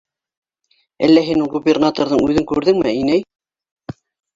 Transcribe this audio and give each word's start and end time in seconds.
—Әллә 1.09 1.25
һин 1.29 1.45
ул 1.45 1.53
губернаторҙың 1.57 2.27
үҙен 2.31 2.51
күрҙеңме, 2.55 2.99
инәй? 3.05 3.27